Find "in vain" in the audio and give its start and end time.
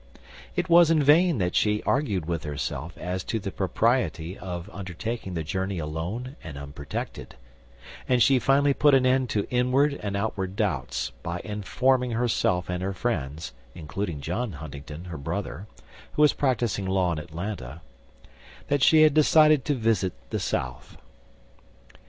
0.89-1.37